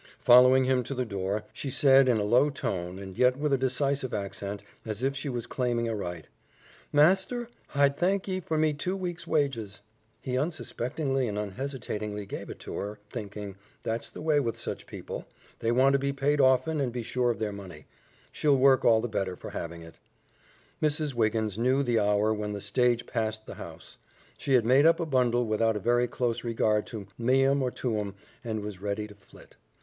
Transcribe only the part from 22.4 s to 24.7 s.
the stage passed the house; she had